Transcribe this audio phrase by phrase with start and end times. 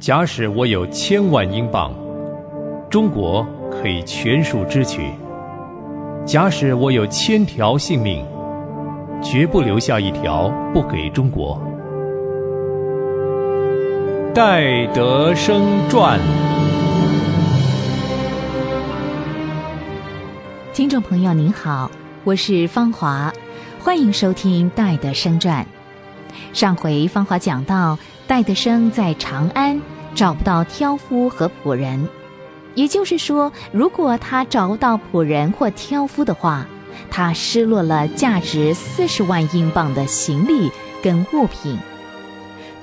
[0.00, 1.92] 假使我有千万英镑，
[2.88, 5.02] 中国可以全数支取；
[6.24, 8.24] 假使我有千条性命，
[9.22, 11.60] 绝不留下一条不给中国。
[14.34, 16.18] 戴德生传。
[20.72, 21.90] 听众朋友您好，
[22.24, 23.30] 我是芳华，
[23.78, 25.62] 欢迎收听《戴德生传》。
[26.54, 27.98] 上回芳华讲到，
[28.30, 29.82] 戴德生在长安
[30.14, 32.08] 找不到挑夫和仆人，
[32.76, 36.64] 也就是说，如果他找不到仆人或挑夫的话，
[37.10, 40.70] 他失落了价值四十万英镑的行李
[41.02, 41.76] 跟物品。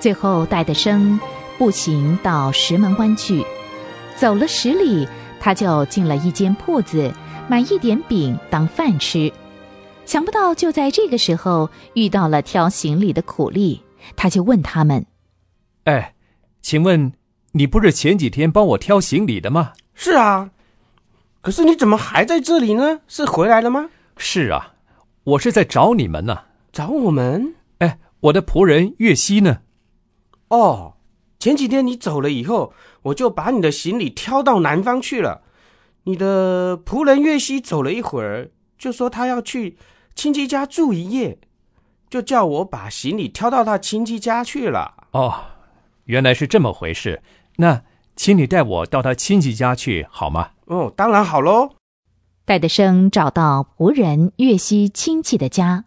[0.00, 1.20] 最后，戴德生
[1.58, 3.46] 步行到石门关去，
[4.16, 5.06] 走了十里，
[5.38, 7.12] 他就进了一间铺子，
[7.46, 9.32] 买一点饼当饭吃。
[10.06, 13.82] 想不到就在这个时候遇到了挑行李的苦力，
[14.16, 15.06] 他就问他们
[15.86, 16.14] ：“哎，
[16.60, 17.12] 请问
[17.52, 20.50] 你不是前几天帮我挑行李的吗？”“是啊，
[21.40, 23.00] 可是你怎么还在这里呢？
[23.08, 24.74] 是回来了吗？”“是啊，
[25.24, 26.42] 我是在找你们呢。
[26.72, 29.58] ”“找我们？”“哎，我的仆人月西呢
[30.48, 30.92] ？”“哦。”
[31.38, 32.72] 前几天你走了以后，
[33.02, 35.42] 我就把你的行李挑到南方去了。
[36.04, 39.76] 你的仆人月西走了一会儿，就说他要去
[40.14, 41.38] 亲戚家住一夜，
[42.08, 44.94] 就叫我把行李挑到他亲戚家去了。
[45.12, 45.44] 哦，
[46.06, 47.22] 原来是这么回事。
[47.56, 47.82] 那
[48.16, 50.50] 请你带我到他亲戚家去好吗？
[50.64, 51.76] 哦，当然好喽。
[52.44, 55.84] 戴德生找到仆人岳西亲戚的家，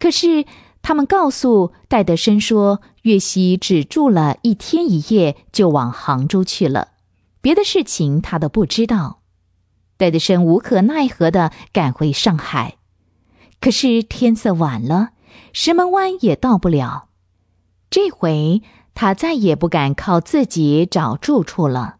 [0.00, 0.44] 可是。
[0.82, 6.90] 他们告诉戴德生说，岳西只住了一天一夜，就往杭州去了，
[7.40, 9.18] 别的事情他都不知道。
[9.96, 12.76] 戴德生无可奈何的赶回上海，
[13.60, 15.08] 可是天色晚了，
[15.52, 17.08] 石门湾也到不了。
[17.90, 18.62] 这回
[18.96, 21.98] 他再也不敢靠自己找住处了，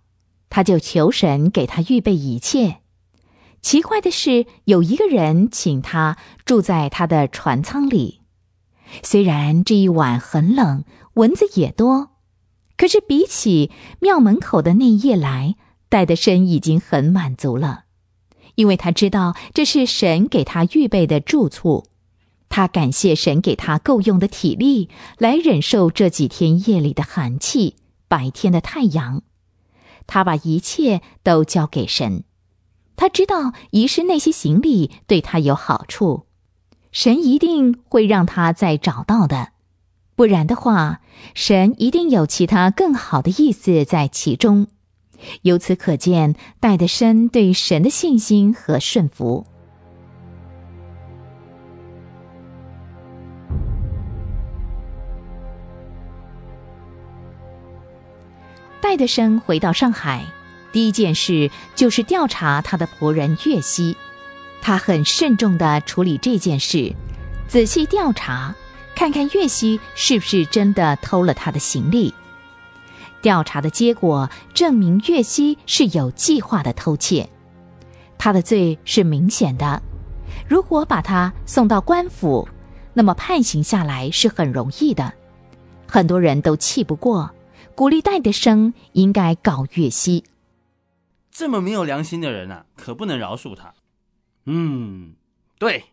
[0.49, 2.79] 他就求神给他预备一切。
[3.61, 8.23] 奇怪的是，有一个人请他住在他的船舱里。
[9.03, 12.13] 虽然这一晚很冷，蚊子也多，
[12.79, 13.71] 可是比起
[14.01, 15.57] 庙门口的那夜来，
[15.91, 17.85] 戴德生已经很满足了，
[18.55, 21.85] 因为他知道这是神给他预备的住处。
[22.49, 27.77] 他感谢神给他够用的体力来忍受这几天夜里的寒气，
[28.09, 29.23] 白天的太阳。
[30.07, 32.23] 他把一切都交给神，
[32.95, 36.27] 他知道遗失那些行李对他有好处。
[36.93, 39.49] 神一定会让他再找到的，
[40.15, 41.01] 不然的话，
[41.35, 44.69] 神一定有其他更好的意思在其中。
[45.43, 49.47] 由此可见，戴德生对神的信心和顺服。
[58.89, 60.25] 戴德生回到上海，
[60.71, 63.97] 第一件事就是调查他的仆人岳西。
[64.63, 66.95] 他很慎重地处理这件事，
[67.49, 68.55] 仔细调查，
[68.95, 72.15] 看看岳西是不是真的偷了他的行李。
[73.21, 77.29] 调查的结果证明，岳西是有计划的偷窃，
[78.17, 79.83] 他的罪是明显的。
[80.47, 82.49] 如果把他送到官府，
[82.95, 85.13] 那么判刑下来是很容易的。
[85.89, 87.29] 很多人都气不过，
[87.77, 90.25] 鼓励戴德生应该告岳西。
[91.31, 93.75] 这么没有良心的人啊，可不能饶恕他。
[94.47, 95.15] 嗯，
[95.59, 95.85] 对，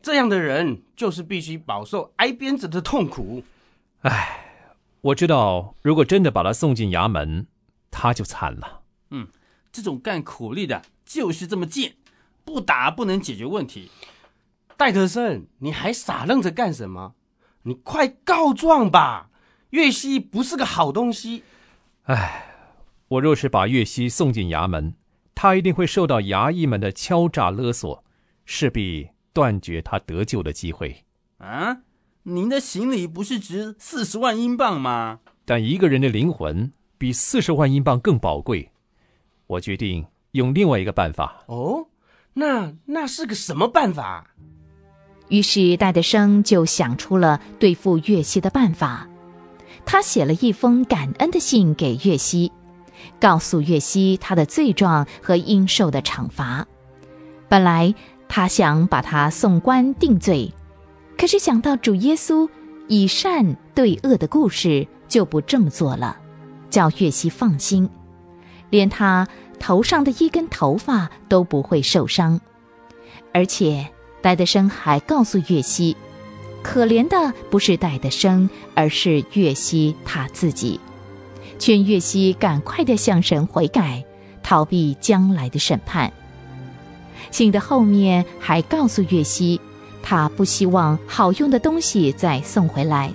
[0.00, 3.44] 这样的人就是必须饱受挨鞭子的痛苦。
[4.00, 4.54] 唉，
[5.02, 7.46] 我知道，如果真的把他送进衙门，
[7.90, 8.80] 他就惨了。
[9.10, 9.28] 嗯，
[9.70, 11.96] 这种干苦力的就是这么贱，
[12.46, 13.90] 不打不能解决问题。
[14.78, 17.12] 戴德生，你还傻愣着干什么？
[17.64, 19.28] 你快告状吧！
[19.70, 21.42] 岳西不是个好东西。
[22.04, 22.46] 唉，
[23.08, 24.94] 我若是把岳西送进衙门。
[25.34, 28.02] 他一定会受到衙役们的敲诈勒索，
[28.44, 31.04] 势必断绝他得救的机会。
[31.36, 31.78] 啊，
[32.24, 35.20] 您的行李不是值四十万英镑吗？
[35.44, 38.72] 但一个人的灵魂比四十万英镑更宝贵。
[39.46, 41.44] 我决定用另外一个办法。
[41.46, 41.86] 哦，
[42.34, 44.34] 那那是个什么办法？
[45.28, 49.08] 于是戴德生就想出了对付岳西的办法。
[49.90, 52.52] 他写了一封感恩的信给岳西。
[53.18, 56.66] 告诉岳西他的罪状和应受的惩罚。
[57.48, 57.94] 本来
[58.28, 60.52] 他想把他送官定罪，
[61.16, 62.46] 可是想到主耶稣
[62.86, 66.18] 以善对恶的故事，就不这么做了，
[66.68, 67.88] 叫岳西放心，
[68.68, 69.26] 连他
[69.58, 72.38] 头上的一根头发都不会受伤。
[73.32, 73.88] 而且
[74.20, 75.96] 戴德生还告诉岳西，
[76.62, 80.78] 可怜的不是戴德生，而是岳西他自己。
[81.58, 84.04] 劝岳西赶快的向神悔改，
[84.42, 86.12] 逃避将来的审判。
[87.30, 89.60] 信的后面还告诉岳西，
[90.02, 93.12] 他不希望好用的东西再送回来，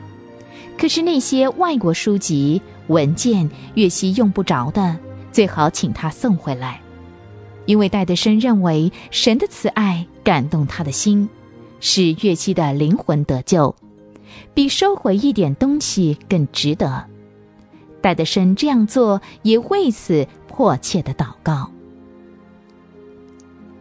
[0.78, 4.98] 可是那些外国书籍文件，岳西用不着的，
[5.32, 6.82] 最好请他送回来，
[7.66, 11.30] 因为戴德生认为神的慈爱感动他的心，
[11.86, 13.76] 使岳西的灵魂得救，
[14.54, 17.06] 比收回一点东西更值得。
[18.00, 21.70] 戴德生这样做，也为此迫切的祷告。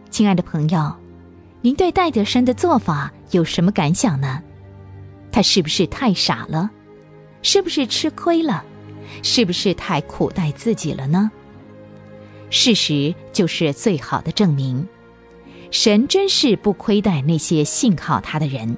[0.09, 0.93] 亲爱的朋友，
[1.61, 4.43] 您对戴德生的做法有什么感想呢？
[5.31, 6.69] 他是不是太傻了？
[7.41, 8.65] 是不是吃亏了？
[9.21, 11.31] 是不是太苦待自己了呢？
[12.49, 14.85] 事实就是最好的证明，
[15.73, 18.77] 神真是不亏待那些信靠他的人。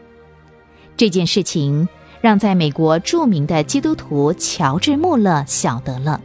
[0.97, 1.88] 这件事情。
[2.21, 6.19] 让在美国著名的基督徒乔治·穆勒晓得了，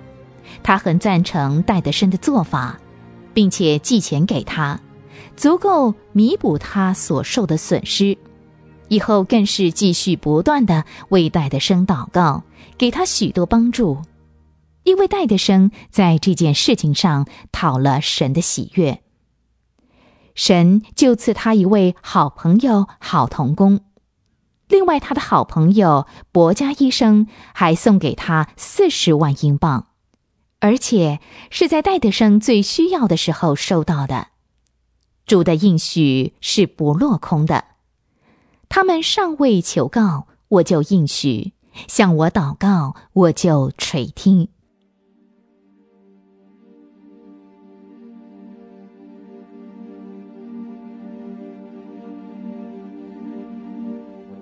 [0.62, 2.81] 他很赞成戴德生的做法，
[3.34, 4.81] 并且寄钱给他，
[5.37, 8.16] 足够弥补他所受的损失。
[8.88, 12.44] 以后更是继续不断的为戴德生祷告，
[12.78, 14.00] 给他许多帮助，
[14.84, 19.02] 因为戴德生在这件事情上讨了神的喜悦，
[20.34, 23.80] 神就赐他一位好朋友、好童工。
[24.68, 29.88] 另外，他的好朋友博加医生还送给他四十万英镑，
[30.60, 31.18] 而且
[31.50, 34.28] 是在戴德生最需要的时候收到的。
[35.26, 37.64] 主的应许是不落空的。
[38.68, 41.52] 他们尚未求告，我就应许；
[41.88, 44.48] 向我祷告，我就垂听。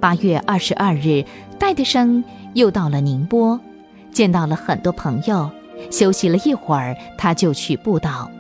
[0.01, 1.25] 八月二十二日，
[1.59, 2.23] 戴德生
[2.55, 3.59] 又到了宁波，
[4.13, 5.51] 见到了很多朋友。
[5.91, 8.31] 休息了一会儿，他就去布道，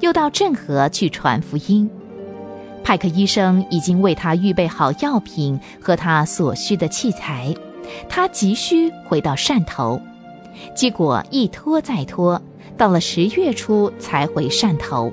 [0.00, 1.88] 又到镇河去传福音。
[2.82, 7.54] 派克医生已经为他预备好药品和他所需的器材，
[8.08, 10.00] 他急需回到汕头，
[10.74, 12.40] 结果一拖再拖，
[12.76, 15.12] 到了十月初才回汕头。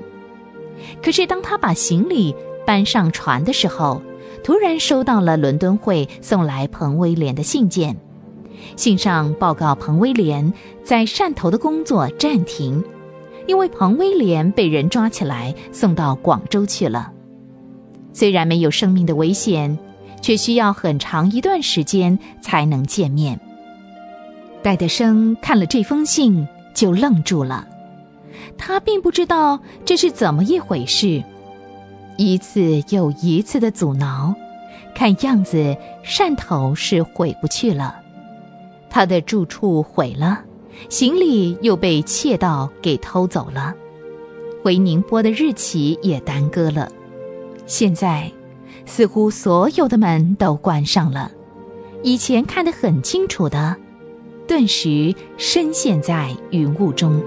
[1.02, 2.34] 可是当他把行李
[2.66, 4.02] 搬上船的时候，
[4.42, 7.96] 突然收到了伦敦会送来彭威廉的信件，
[8.76, 10.52] 信上报告彭威廉
[10.82, 12.82] 在汕头的工作暂停，
[13.46, 17.12] 因为彭威廉被人抓起来送到广州去了。
[18.12, 19.78] 虽然没有生命的危险，
[20.20, 23.40] 却需要很长一段时间才能见面。
[24.62, 27.66] 戴德生看了这封信就愣住了，
[28.58, 31.22] 他并不知道这是怎么一回事。
[32.16, 34.34] 一次又一次的阻挠，
[34.94, 37.96] 看样子汕头是回不去了。
[38.90, 40.40] 他的住处毁了，
[40.88, 43.74] 行李又被窃盗给偷走了，
[44.62, 46.90] 回宁波的日期也耽搁了。
[47.66, 48.30] 现在，
[48.84, 51.30] 似乎所有的门都关上了，
[52.02, 53.76] 以前看得很清楚的，
[54.46, 57.22] 顿时深陷在云雾中。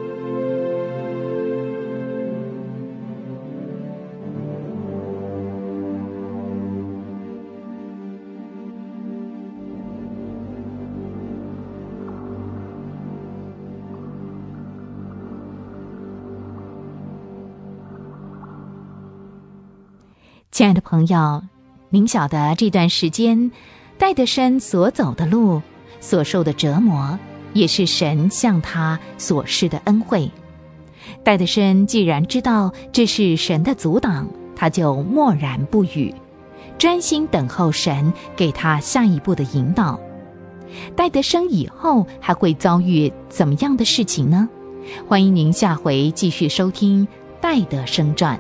[20.56, 21.44] 亲爱的朋友，
[21.90, 23.52] 您晓得这段时间
[23.98, 25.62] 戴德生所走的路、
[26.00, 27.20] 所受的折磨，
[27.52, 30.32] 也是神向他所施的恩惠。
[31.26, 36.16] 戴德生既然知道这是神的阻挡，他就默然不语，
[36.78, 40.00] 专心等候神给他下一步的引导。
[40.96, 44.48] 戴德生以后还会遭遇怎么样的事情呢？
[45.06, 47.06] 欢迎您下回继续收听
[47.42, 48.38] 《戴德生传》。